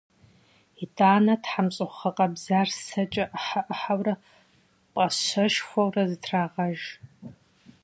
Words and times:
ИтӀанэ 0.83 1.35
тхьэмщӀыгъу 1.43 1.97
гъэкъэбзар 1.99 2.67
сэкӀэ 2.85 3.25
Ӏыхьэ-Ӏыхьэурэ, 3.29 4.13
пӀащэшхуэурэ 4.93 6.03
зэтрагъэж. 6.09 6.79